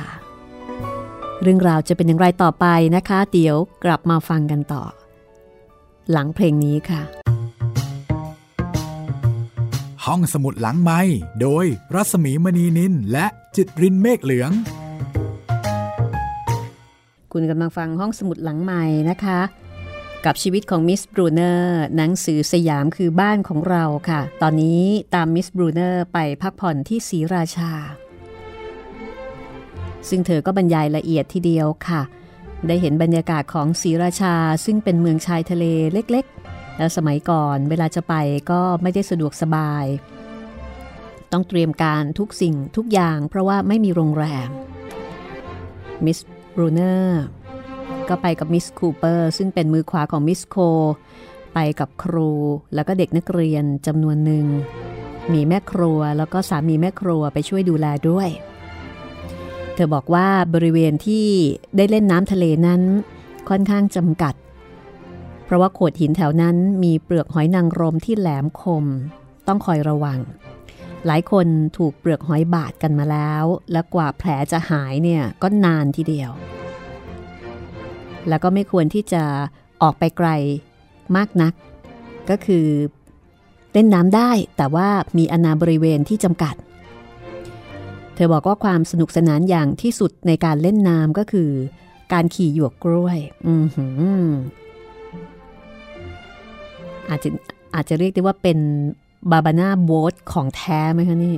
[1.43, 4.83] เรื่องราวจะเป็นอย่างไรต่อไปนะคะ เดี๋ยวกลับมาฟังกันต่อ
[6.13, 7.03] หลังเพลงนี้ค่ะ
[10.05, 11.01] ห้องสมุดหลังไม้
[11.41, 14.51] โดยรัสมีมณีนินและจิตรินเมฆเหลือง
[17.33, 19.41] คุณกำลังฟังห้องสมุดหลังใหม่นะคะ
[20.25, 24.83] กับชีวิตของมิสบรูเนอร์หนังสือสยามคือบ้านของเราค่ะ ตอนนี้
[25.15, 27.73] ตามมิสบรูเนอร์ไปพักผ่อนที่ศรีราชา
[30.09, 32.03] ซึ่งเธอก็บรรยายละเอียดทีเดียวค่ะ
[32.67, 38.15] ได้เห็นบรรยากาศของศรีราชาซึ่งเป็นเมืองชายทะเลเล็กๆ แล้วสมัยก่อนเวลาจะไป
[38.51, 39.85] ก็ไม่ได้สะดวกสบาย
[41.33, 44.49] ต้องเตรียมการทุกสิ่งทุกอย่างเพราะว่าไม่มีโรงแรม
[46.05, 46.19] มิส
[46.55, 47.23] บรูเนอร์
[48.09, 50.57] ก็ไปกับมิสคูเปอร์ซึ่งเป็นมือขวาของมิสโค
[51.55, 52.31] ไปกับครู
[52.75, 54.47] แล้วก็เด็กนักเรียนจำนวนหนึ่ง
[55.33, 58.29] มีแม่ครัวแล้วก็สามีแม่ครัวไปช่วยดูแลด้วย
[59.77, 61.27] เธอบอกว่าบริเวณที่
[61.77, 62.83] ได้เล่นน้ำทะเลนั้น
[63.49, 64.35] ค่อนข้างจำกัด
[65.45, 68.85] เพราะว่าโขดหินแถวนั้นมีเปลือกหอยนางรมที่แหลมคม
[69.47, 70.19] ต้องคอยระวัง
[71.07, 76.31] หลายคนถูกเปลือกหอยบาดกันมาแล้ว และกว่าแผลจะหายเนี่ยก็นานทีเดียว
[78.29, 79.23] แล้วก็ไม่ควรที่จะ
[79.83, 80.29] ออกไปไกล
[81.17, 81.53] มากนัก
[82.31, 82.67] ก็คือ
[83.73, 86.55] เล่นน้ำได้แต่ว่ามีอนาบริเวณที่จำกัด
[88.17, 91.51] เธอบอกว่าความสนุกสนานอย่างที่สุดในการเล่นน้ำก็คือ
[92.13, 94.29] การขี่หยวกกล้วย อือหือ
[97.09, 97.29] อาจจะ
[97.75, 98.59] อาจจะเรียกได้ว่าเป็น
[99.31, 101.37] บาบาน่าโบ๊ทของแท้ไหมคะนี่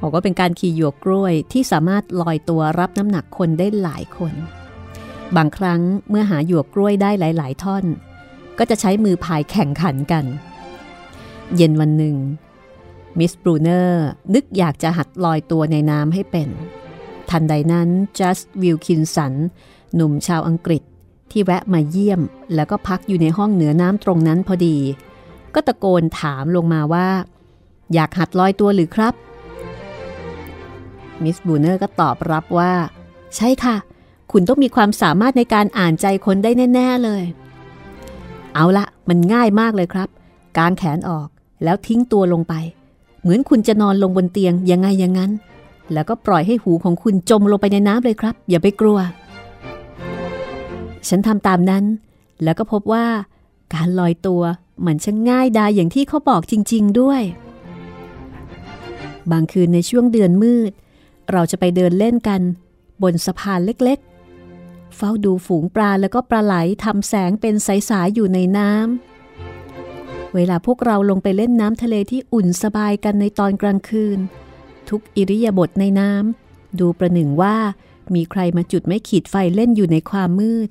[0.00, 4.32] บอกว่าเป็นการขี่หยวกกล้วยที่สามารถลอยตัวรับน้ำหนักคนได้หลายคน
[5.36, 7.84] บางครั้งเมื่อหาหยวกกล้วยได้หลาย ๆ ท่อน
[8.58, 10.24] ก็จะใช้มือพายแข่งขันกัน
[11.56, 12.16] เย็นวันหนึ่ง
[13.18, 16.48] มิสบรูเนอร์นึกอยากจะหัดลอยตัวในน้ำให้เป็น
[17.30, 19.32] ทันใดนั้นจัสวิลคินสัน
[19.94, 20.82] หนุ่มชาวอังกฤษ
[21.30, 22.20] ที่แวะมาเยี่ยม
[22.54, 24.76] แล้วก็พักอยู่ในห้องเหนือน้ำตรงนั้นพอดี
[25.54, 27.08] ก็ตะโกนถามลงมาว่า
[27.94, 29.14] อยากหัดลอยตัวหรือครับ
[31.22, 32.72] มิสบูเนอร์ก็ตอบรับว่า
[33.36, 33.76] ใช่ค่ะ
[34.32, 37.22] คุณต้องมีความสามารถในการอ่านใจคนได้แน่ ๆเลย
[38.54, 40.08] เอาละมันง่ายมากเลยครับ
[40.56, 41.28] กางแขนออก
[41.64, 42.54] แล้วทิ้งตัวลงไป
[43.20, 45.30] เหมือนคุณจะนอนลงบนเตียงยังไงอย่างนั้น
[45.92, 48.98] แล้วก็ปล่อยให้หูของคุณจมลงไปในน้ำเลยครับ อย่าไปกลัว
[51.08, 51.84] ฉันทำตามนั้น
[52.42, 53.06] แล้วก็พบว่า
[53.74, 54.42] การลอยตัว
[54.84, 57.22] มันช่างง่ายดายอย่างที่เขาบอกจริง ๆด้วย
[59.32, 60.72] บางคืนในช่วงเดือนมืด
[61.32, 62.40] เราจะไปเดินเล่นกัน
[63.02, 66.54] บนสะพานเล็กๆ เฝ้าดูฝูงปลาแล้วก็ปลาไหล
[66.84, 69.09] ทำแสงเป็นใสๆอยู่ในน้ำ
[70.34, 74.18] เวลาพวกเราลงไปเล่นน้ำทะเลที่อุ่นสบายกันในตอนกลางคืน
[74.88, 77.56] ทุกอิริยาบถในน้ำดูประหนึ่งว่า
[78.14, 80.68] มีใครมาจุดไม่ขีดไฟเล่นอยู่ในความมืด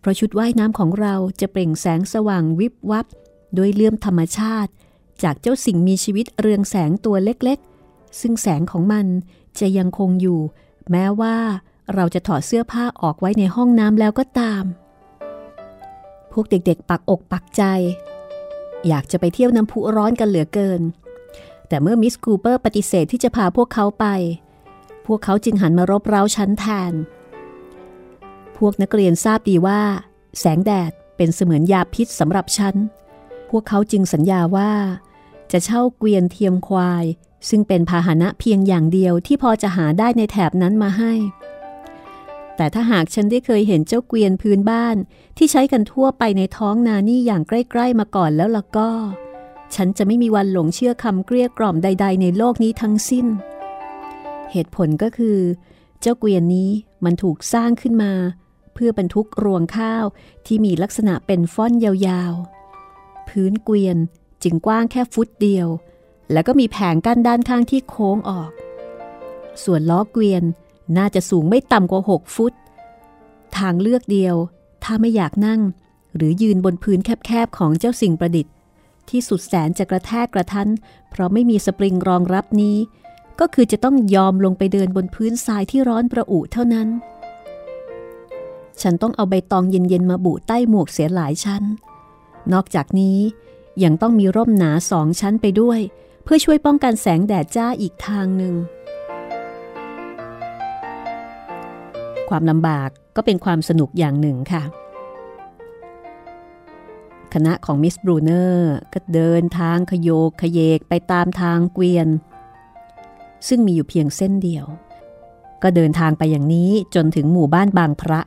[0.00, 3.06] เพราะชุดว่ายน้ำของเราจะเปล่งแสงสว่างวิบวับ
[3.54, 4.70] โดยเลื่อมธรรมชาติ
[5.22, 9.06] จากเจ้าสิ่งมีชีวิตเรืองแสงตัวเล็กๆ ซึ่งแสงของมัน
[9.60, 10.40] จะยังคงอยู่
[10.90, 11.36] แม้ว่า
[11.94, 14.64] เราจะถอดเสื้อผ้าออกไว้ในห้องน้ำแล้วก็ตาม
[16.32, 17.62] พวกเด็กๆปักอกปักใจ
[18.88, 20.82] อยากจะไปเที่ยวน้ำพุร้อนกันเหลือเกิน
[21.68, 24.06] แต่เมื่อมิสคูเปอร์ปฏิเสธที่จะพาพวกเขาไป
[25.06, 26.92] พวกเขาจึงหันมารบเร้าชั้นแทน
[28.56, 29.80] พวกนักเรียนทราบดีว่า
[30.38, 32.74] แสงแดดเป็นเสมือนยาพิษสำหรับฉัน
[33.50, 34.72] พวกเขาจึงสัญญาว่า
[35.52, 37.04] จะเช่าเกวียนเทียมควาย
[37.48, 41.12] ซึ่งเป็นพาหนะเพียงอย่างเดียวที่พอจะหาได้ในแถบนั้นมาให้
[42.60, 44.96] แต่ถ้าหากฉันได้เคยเห็นเจ้าเกวียนพื้นบ้าน
[45.36, 48.90] ที่ใช้กันทั่วไปในท้องนานี่อย่างใกล้ ๆ มาก่อนแล้วล่ะก็
[49.74, 53.26] ฉันจะไม่มีวันหลงเชื่อคำเกลี้ยกล่อมใด ๆ ในโลกนี้ทั้งสิ้น
[54.52, 55.38] เหตุผลก็คือ
[56.00, 56.70] เจ้าเกวียนนี้
[57.04, 58.12] มันถูกสร้างขึ้นมา
[58.74, 60.04] เพื่อบรรทุกรวงข้าว
[60.46, 63.96] ที่มีลักษณะเป็นฟ้อนยาวๆ พื้นเกวียน
[64.42, 65.68] จึงกว้างแค่ฟุตเดียว
[66.32, 68.50] แล้วก็มีแผงกั้นด้านข้างที่โค้งออก
[69.64, 70.44] ส่วนล้อเกวียน
[70.96, 72.52] น่าจะสูงไม่ต่ำกว่า 6 ฟุต
[73.56, 74.36] ทางเลือกเดียว
[74.84, 75.60] ถ้าไม่อยากนั่ง
[76.16, 78.54] หรือยืนบนพื้นแคบๆ ของเจ้าสิ่งประดิษฐ์
[79.10, 80.68] ที่สุดแสนจะกระแทกกระทัน
[81.10, 82.76] เพราะไม่มีสปริงรองรับนี้
[83.40, 86.88] ก็คือจะต้องยอมลงไปเดินบนพื้นทรายที่ร้อนประอุเท่านั้น
[88.82, 91.62] ฉันต้องเอาใบตองเย็นๆมาบุใต้หมวกเสียหลายชั้น
[92.52, 93.18] นอกจากนี้
[93.82, 95.80] ยังต้องมีร่มหนาสองชั้นไปด้วย
[96.24, 98.54] เพื่อช่วยป้องกันแสงแดดจ้าอีกทางหนึ่ง
[102.30, 104.62] ความลำบากก็เป็นความสนุกอย่างหนึ่งค่ะ
[107.34, 112.08] คณะของมิสบรูเนอร์ก็เดินทางขยโยกขยเยกไปตามทางเกวียน
[113.48, 114.66] ซึ่งมีอยู่เพียงเส้นเดียว
[115.62, 118.20] ก็เดินทางไปอย่างนี้จนถึงหมู่บ้านบางพระ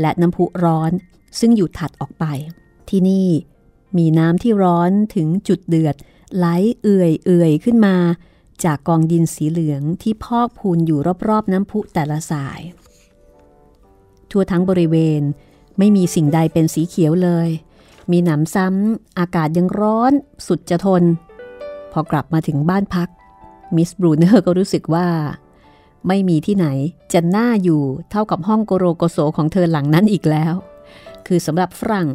[0.00, 0.92] และน้ำพุร้อน
[1.38, 2.24] ซึ่งอยู่ถัดออกไป
[2.88, 3.28] ที่นี่
[3.98, 5.96] มีน้ำที่ร้อนถึงจุดเดือด
[6.36, 6.46] ไหล
[6.82, 7.96] เอื่อยเอื่อยขึ้นมา
[8.64, 10.98] จากกองดินสีเหลืองที่พอกพูนอยู่
[11.28, 12.60] รอบๆน้ำพุแต่ละสาย
[14.32, 15.22] ทั่วทั้งบริเวณ
[15.78, 17.48] ไม่มีสิ่งใดเป็นสีเขียวเลย
[18.10, 20.12] มีหนำซ้ำอากาศยังร้อน
[20.46, 21.02] สุดจะทน
[21.92, 23.08] พอกลับมาถึงบ้านพัก
[23.76, 25.06] มิสบรูเนอร์ก็รู้สึกว่า
[26.08, 26.66] ไม่มีที่ไหน
[27.12, 30.54] จะน่าอยู่เท่ากับห้องโกโรโกโสของเธอหลังนั้นอีกแล้ว
[31.26, 32.08] คือสำหรับฝรั่ง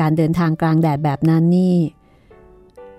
[0.00, 1.76] การเดินทางกลางแดดแบบนั้นนี่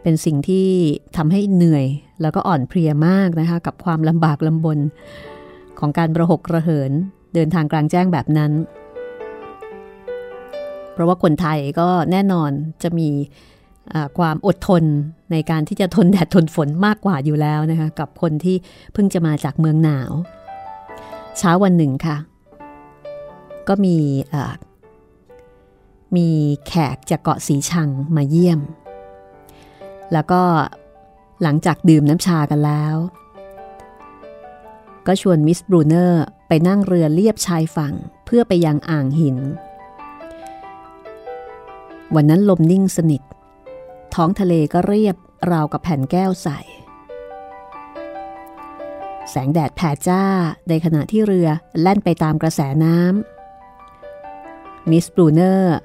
[0.02, 0.70] เป็นสิ่งที่
[1.18, 1.86] ทำให้เหนื่อย
[2.22, 4.80] แล้วก็อ่อนเพลียมากนะคะ กับความลำบากลำบน
[5.80, 6.92] ของการประหกระเหิน
[7.34, 8.52] เดินทางกลางแจ้งแบบนั้น
[10.94, 12.52] เพราะว่าคนไทยก็แน่นอน
[12.84, 13.10] จะมี
[14.18, 14.84] ความอดทน
[15.32, 18.56] ในการที่จะทนแดดทนฝนมากกว่าอยู่แล้วนะคะกับคนที่
[18.94, 20.12] เพิ่งจะมาจากเมืองหนาว
[21.38, 22.18] เช้าวันหนึ่งค่ะ
[23.68, 23.98] ก็มี
[26.16, 26.28] มี
[26.68, 28.60] แขกจากเกาะสีชังมาเยี่ยม
[30.14, 30.42] แล้วก็
[31.44, 32.96] หลังจากดื่มน้ำชากันแล้ว
[35.08, 37.94] ก็ชวนมิสบรูเนอร์ ไปนั่งเรือเลียบชายฝั่ง
[38.26, 39.38] เพื่อไปยังอ่างหิน
[42.16, 43.22] วันนั้นลมนิ่งสนิท
[44.14, 45.16] ท้องทะเลก็เรียบ
[45.52, 46.48] ราวกับแผ่นแก้วใส
[49.30, 50.24] แสงแดดแผดจ้า
[50.70, 51.48] ในขณะที่เรือ
[51.82, 55.76] แล่นไปตามกระแสน้ำมิสบรูเนอร์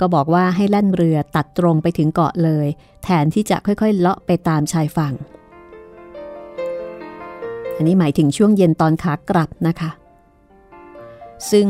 [0.00, 2.66] ก็บอกว่าให้แล่นเรือตัดตรงไปถึงเกาะเลย
[3.04, 5.14] แทนที่จะค่อยๆ เลาะไปตามชายฝั่ง
[7.76, 9.92] อันนี้หมายถึงช่วงเย็นตอนขากลับนะคะ
[11.50, 11.66] ซึ่ง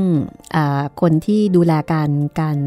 [1.01, 2.59] คนที่ดูแลการการ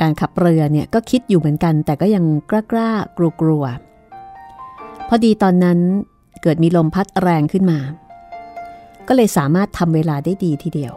[0.00, 3.64] การขับเรือเนี่ยก็คิดอยู่เหมือนกัน แต่ก็ยังกล้ากล้ากลัวกลัว
[5.08, 5.78] พอดีตอนนั้น
[6.42, 7.78] เกิดมีลมพัดแรงขึ้นมา
[9.08, 10.94] ก็เลยสามารถทำเวลาได้ดีทีเดียว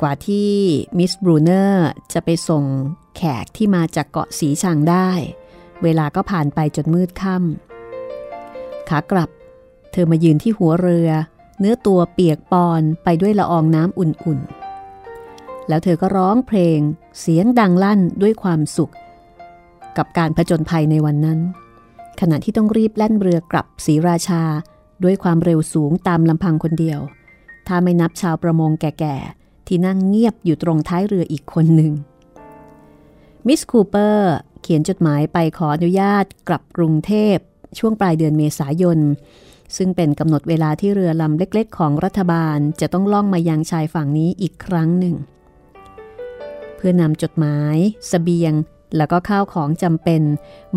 [0.00, 0.50] กว่าที่
[0.98, 2.64] มิสบรูเนอร์จะไปส่ง
[3.16, 5.08] แขกที่มาจากเกาะสีชังได้
[5.82, 9.30] เวลาก็ผ่านไปจนมืดค่ำขากลับ
[9.92, 11.10] เธอมายืนที่หัวเรือ
[11.58, 16.78] เนื้อตัวเปียกปอนไปด้วยละอองน้ำอุ่นๆ แล้วเธอก็ร้องเพลง
[17.20, 18.92] เสียงดังลั่นด้วยความสุข
[19.96, 21.38] กับการผจญภัยในวันนั้น
[22.20, 24.42] ขณะที่ต้องรีบแล่นเรือกลับศรีราชา
[25.04, 27.00] ด้วยความเร็วสูงตามลำพังคนเดียว
[27.66, 31.92] ถ้าไม่นับชาวประมงแก่ๆ ที่นั่งเงียบอยู่ตรงท้ายเรืออีกคนหนึ่ง
[33.46, 37.36] มิสคูเปอร์เขียนจดหมายไปขออนุญาตกลับกรุงเทพ
[37.78, 38.98] ช่วงปลายเดือนเมษายน
[39.76, 45.16] ซึ่งเป็นกำหนดเวลาที่เรือลำเล็กๆ ของรัฐบาลจะต้องล่องมายังชายฝั่งนี้อีกครั้งหนึ่ง
[46.76, 47.76] เพื่อนำจดหมาย
[48.10, 48.52] สเสบียง
[48.96, 50.22] แล้วก็ข้าวของจำเป็น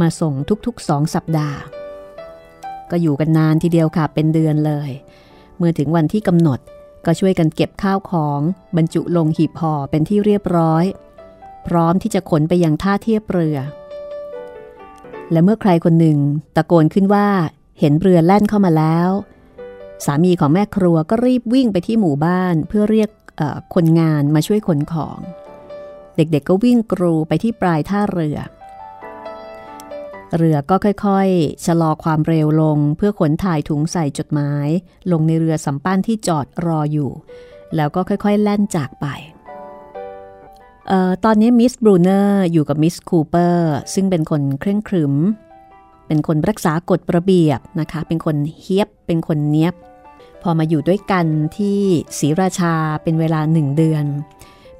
[0.01, 0.33] มาส่ง
[0.65, 1.59] ทุกๆสองสัปดาห์
[2.91, 4.89] ก็อยู่กันนานทีเดียวค่ะเป็นเดือนเลย
[5.57, 6.59] เมื่อถึงวันที่กำหนด
[7.05, 8.39] ก็ช่วยกันเก็บข้าวของ
[8.75, 10.85] บรรจุลงหีบห่อเป็นที่เรียบร้อย
[11.67, 13.57] พร้อมที่จะขนไปยังท่าเทียบเรือ
[15.31, 16.17] และเมื่อใครคนหนึ่ง
[16.55, 17.27] ตะโกนขึ้นว่า
[17.81, 19.09] เห็นเรือแล่นเข้ามาแล้ว
[20.05, 23.09] สามีของแม่ครัวก็รีบวิ่งไปที่หมู่บ้านเพื่อเรียก
[23.73, 25.19] คนงานมาช่วยขนของ
[26.15, 28.37] เด็กๆก็วิ่งกรูไปที่ปลายท่าเรือ
[30.37, 34.67] เรือก็ค่อยๆ ชะลอความเร็วลงเพื่อขนถ่ายถุงใส่จดหมาย
[35.11, 37.11] ลงในเรือสำปั้นที่จอดรออยู่
[37.75, 39.05] แล้วก็ค่อยๆ แล่นจากไป
[40.91, 45.13] ออตอนนี้มิสบรูเนอร์อยู่กับมิสคูเปอร์ซึ่งเป็นคนเคร่งขรึม
[46.11, 49.73] เป็นคนรักษากฎระเบียบนะคะ เป็นคนเฮี้ยบ เป็นคนเนี้ยบ
[50.41, 51.25] พอมาอยู่ด้วยกัน
[51.57, 51.79] ที่
[52.19, 54.05] ศรีราชาเป็นเวลาหนึ่งเดือน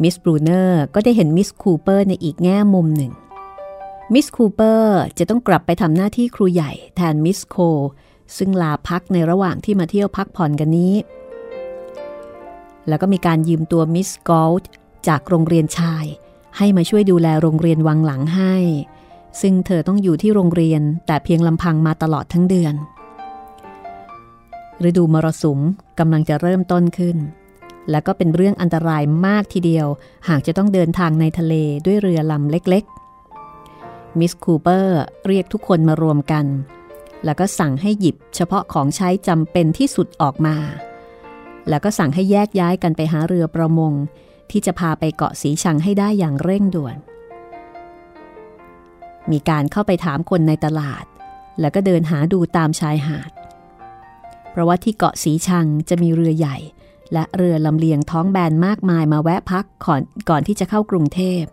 [0.02, 3.12] มิสบรูเนอร์ก็ได้เห็นมิสคูเปอร์ในอีกแง่มุมหนึ่ง
[4.14, 7.56] มิสคูเปอร์จะต้องกลับไปทำหน้าที่ครูใหญ่แทนมิสโค
[8.38, 10.96] ซึ่งลาพักในระหว่างที่มาเที่ยวพักผ่อนกันนี้
[12.88, 14.70] แล้วก็มีการยืมตัวมิสกอลด์
[15.08, 16.06] จากโรงเรียนชาย
[16.58, 18.56] ให้มาช่วยดูแลโรงเรียนวังหลังให้
[19.42, 22.74] ซึ่งเธอต้องอยู่ที่โรงเรียนแต่เพียงลำพังมาตลอดทั้งเดือน
[24.88, 25.60] ฤดูมรสุม
[26.00, 27.18] กำลังจะเริ่มต้นขึ้น
[27.90, 29.88] และก็เป็นเรื่องอันตรายมากทีเดียว
[30.30, 31.54] หากจะต้องเดินทางในทะเล
[31.86, 36.46] ด้วยเรือลำเล็กๆ มิสคูเปอร์เรียกทุกคนมารวมกัน
[37.26, 40.58] แล้วก็สั่งให้หยิบเฉพาะของใช้จำเป็นที่สุดออกมา
[41.70, 43.94] แล้วก็สั่งให้แยกย้ายกันไปหาเรือประมง
[44.52, 46.98] ที่จะพาไปเกาะสีชังให้ได้อย่างเร่งด่วน
[49.34, 51.04] มีการเข้าไปถามคนในตลาด
[51.60, 53.32] แล้วก็เดินหาดูตามชายหาด
[54.52, 56.58] เพราะว่าที่เกาะสีชังจะมีเรือใหญ่
[57.14, 61.44] และเรือลำเลียงท้องแบนมากมายมาแวะพักก่อนก่อนที่จะเข้ากรุงเทพ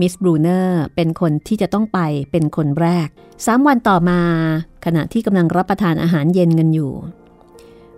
[0.00, 1.98] มิสบรูเนอร์เป็นคนที่จะต้องไป
[2.30, 3.08] เป็นคนแรก
[3.46, 4.20] สามวันต่อมา
[4.84, 6.92] ขณะที่กำลังรับประทานอาหารเย็นกันอยู่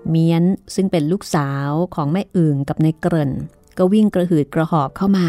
[0.08, 3.32] เมียนซึ่งเป็นลูกสาวของแม่อึ่งกับนายเกริ่น
[3.78, 5.28] ก็วิ่งกระหืดกระหอบเข้ามา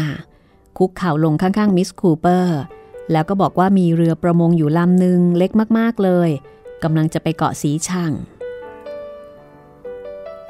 [0.78, 2.58] คุกเข่าลงข้างๆมิสคูเปอร์
[3.12, 6.30] แล้วก็บอกว่ามีเรือประมงอยู่ลำหนึ่งเล็กมากๆเลย
[6.82, 8.12] กำลังจะไปเกาะสีชัง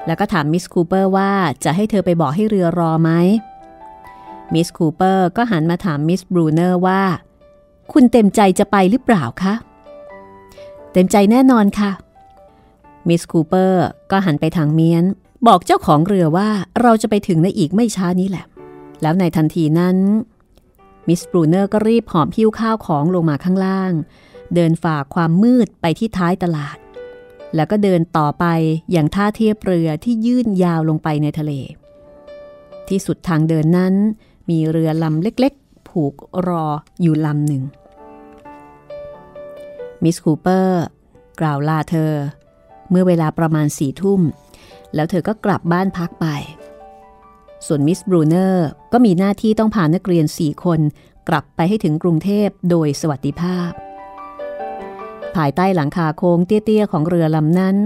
[0.06, 1.30] แล้วก็ถามมิสคูเปอร์ว่า
[1.64, 3.10] จะให้เธอไปบอกให้เรือรอไหม
[4.54, 7.02] มิสคูเปอร์ก็หันมาถามมิสบรูเนอร์ว่า
[7.92, 9.54] คุณเต็มใจจะไปหรือเปล่าคะ
[10.92, 11.90] เต็มใจแน่นอนค่ะ
[13.08, 15.04] มิสคูเปอร์ก็หันไปทางเมียน
[15.46, 16.48] บอกเจ้าของเรือว่า
[16.82, 18.44] เราจะไปถึงในอีกไม่ช้านี้แหละ
[19.02, 19.96] แล้วในทันทีนั้น
[21.08, 23.92] มิสบรูเนอร์ก็รีบหอบพิ้วข้าวของลงมาข้างล่าง
[24.54, 26.78] เดินฝ่าความมืดไปที่ท้ายตลาด
[27.54, 28.44] แล้วก็เดินต่อไป
[28.92, 31.52] อย่างท่าเทียบเรือที่ยื่นยาวลงไปในทะเล
[32.88, 33.94] ที่สุดทางเดินนั้น
[34.50, 36.14] มีเรือลำเล็กๆ ผูก
[36.46, 36.66] รอ
[37.00, 37.62] อยู่ลำหนึ่ง
[40.02, 40.82] มิสคูเปอร์
[41.40, 42.12] กล่าวลาเธอ
[42.90, 44.20] เมื่อเวลาประมาณสี่ทุ่ม
[44.94, 46.26] แล้วเธอก็กลับบ้านพักไป
[47.66, 50.80] ส่วนมิสบรูเนอร์ก็มีหน้าที่ต้องพานักเรียนสี่คน
[51.28, 53.70] กลับไปให้ถึงกรุงเทพโดยสวัสดิภาพ
[55.36, 57.76] ภายใต้หลังคาโค้งเตี้ยๆ ของเรือลำนั้น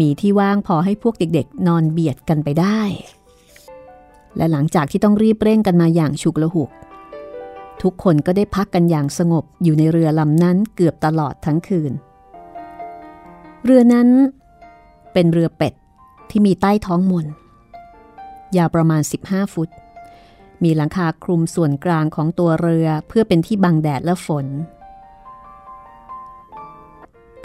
[0.00, 2.80] มีที่ว่างพอให้พวกเด็กๆ นอนเบียดกันไปได้
[4.36, 6.70] และหลังจากที่ต้องรีบเร่งกันมาอย่างฉุกละหุก
[7.82, 11.92] ทุกคนก็ได้พักกันอย่างสงบอยู่ในเรือลำนั้นเกือบตลอดทั้งคืน
[13.64, 14.08] เรือนั้น
[15.12, 15.74] เป็นเรือเป็ด
[16.30, 17.26] ที่มีใต้ท้องมน
[18.56, 19.68] ยาวประมาณ 15 ฟุต
[20.62, 24.46] มีหลังคาคลุมส่วนกลางของตัวเรือเพื่อเป็นที่บังแดดและฝน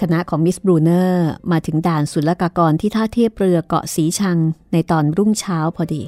[0.02, 4.38] คณะของมิสบรูเนอร์มาถึงด่านศุลกากรที่ท่าเทียบเรือเกาะสีชัง
[4.72, 6.04] ในตอนรุ่งเช้าพอดี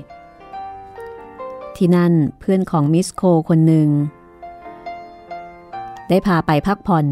[1.76, 3.90] ที่นั่นเพื่อนของมิสโคคนหนึ่ง
[6.10, 7.06] ได้พาไปพักผ่อน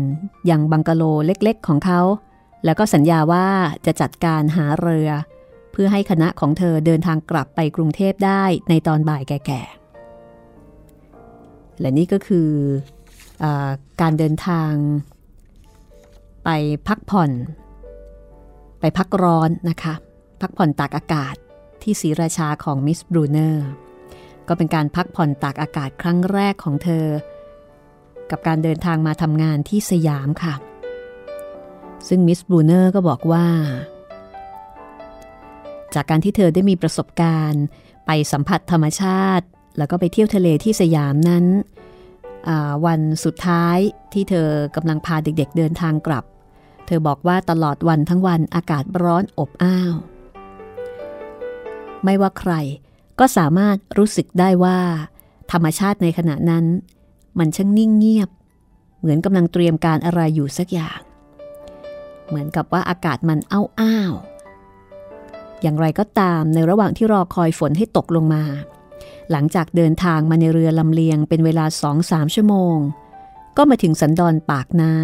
[0.45, 2.01] อย่างบังกะโลเล็กๆของเขา
[2.65, 3.47] แล้วก็สัญญาว่า
[3.85, 5.09] จะจัดการหาเรือ
[5.42, 12.49] เพื่อให้คณะของเธอเดินทางกลับไปกรุงเทพได้ในตอนบ่ายแก่ๆ และนี่ก็คือ
[13.43, 13.45] อ
[14.01, 14.71] การเดินทาง
[16.43, 16.49] ไป
[16.87, 17.31] พักผ่อน
[18.79, 19.93] ไปพักร้อนนะคะ
[20.41, 21.35] พักผ่อนตากอากาศ
[21.81, 23.67] ที่ศรีราชาของมิสบรูเนอร์
[24.47, 27.05] ก็เป็นการพักผ่อนตากอากาศครั้งแรกของเธอ
[28.31, 30.55] กับการเดินทางมาทำงานที่สยามค่ะ
[32.07, 33.45] ซึ่งมิสบรูเนอร์ก็บอกว่า
[35.95, 37.63] จากการที่เธอได้มีประสบการณ์
[38.05, 39.45] ไปสัมผัสธรรมชาติ
[39.77, 41.45] แล้วก็ไปเที่ยวทะเลที่สยามนั้น
[42.85, 43.77] วันสุดท้าย
[44.13, 46.25] ที่เธอกำลังพาเด็กๆเดินทางกลับ
[46.85, 49.93] เธอบอกว่าตลอดวันทั้งวันอากาศร้อนอบอ้าว
[52.03, 52.53] ไม่ว่าใคร
[53.19, 54.79] ก็สามารถรู้สึกได้ว่า
[55.51, 56.65] ธรรมชาติในขณะนั้น
[57.39, 58.29] มันช่างนิ่งเงียบ
[58.99, 60.99] เหมือนกำลังเตรียมการอะไรอยู่สักอย่าง
[62.27, 64.13] เหมือนกับว่าอากาศมันอ้าวอ้าว
[65.63, 68.43] อย่างไรก็ตามในระหว่างที่รอคอยฝนให้ตกลงมา
[69.31, 72.77] หลังจากเดินทางมาในเรือลำเลียงเป็นเวลาสองสามชั่วโมง
[73.57, 74.95] ก็มาถึงสันดอนปากน้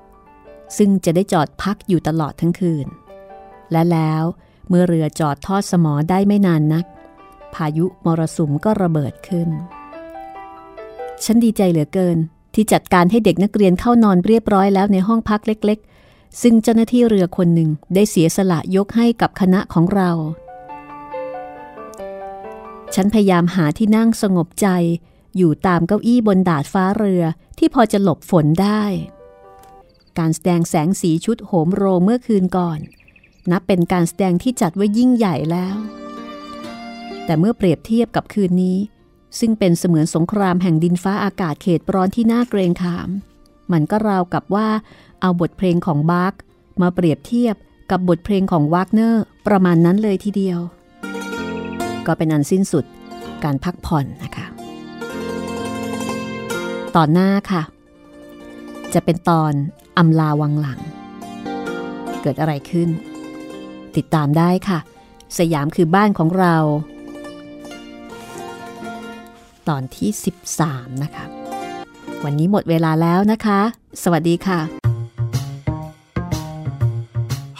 [0.00, 2.86] ำซึ่งจะได้จอดพักอยู่ตลอดทั้งคืน
[3.72, 4.24] และแล้ว
[4.68, 6.84] เมื่อเรือจอดทอดสมอได้ไม่นานนัก
[7.54, 9.48] พายุมรสุมก็ระเบิดขึ้น
[11.24, 12.18] ฉันดีใจเหลือเกิน
[12.54, 15.80] ที่จัดการให้เด็กนักเรียนเข้านอนเรียบร้อยแล้วในห้องพักเล็ก
[16.42, 20.10] ซึ่งเจ้าหน้าที่เรือคนหนึ่งได้เสียสละยกให้กับคณะของเรา
[22.94, 24.68] ฉันพยายามหาที่นั่งสงบใจ
[25.36, 27.22] อยู่ตามเก้าอี้บนดาดฟ้าเรือ
[27.58, 28.84] ที่พอจะหลบฝนได้
[30.18, 32.78] การแสดงแสงสีชุดโหมโรงเมื่อคืนก่อน
[33.50, 35.76] นับเป็นการแสดงที่จัดไว้ยิ่งใหญ่แล้ว
[37.24, 38.78] แต่เมื่อเปรียบเทียบกับคืนนี้
[39.38, 43.08] ซึ่งเป็นเสมือนสงครามแห่งดินฟ้าอากาศเขตร้อนที่น่าเกรงขาม
[43.72, 44.68] มันก็ราวกับว่า
[45.20, 46.34] เอาบทเพลงของบาร์ก
[46.82, 47.56] มาเปรียบเทียบ
[47.90, 50.60] กับบทเพลงของวากเนอร์ประมาณนั้นเลยทีเดียว
[52.06, 52.84] ก็เป็นอันสิ้นสุด
[53.44, 54.46] การพักผ่อนนะคะ
[56.96, 57.62] ตอนหน้าค่ะ
[58.94, 59.52] จะเป็นตอน
[59.98, 60.80] อำลาวังหลัง
[62.22, 62.88] เกิดอะไรขึ้น
[63.96, 64.78] ติดตามได้ค่ะ
[65.38, 66.56] สยามคือบ้านของเรา
[69.68, 70.10] ตอนที่
[70.56, 71.24] 13 นะคะ
[72.24, 73.60] วันนี้หมดเวลาแล้วนะคะ
[74.02, 74.60] สวัสดีค่ะ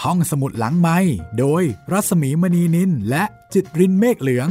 [0.03, 0.99] ห้องสมุดหลังไม้
[1.39, 3.25] โดยรัศมีมณีนินและ
[3.55, 4.49] จิตรินเมฆเหลือง